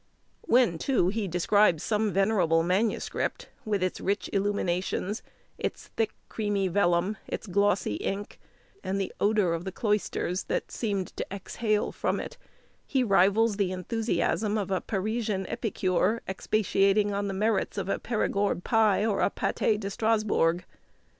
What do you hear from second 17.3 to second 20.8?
merits of a Perigord pie, or a Pâté de Strasbourg.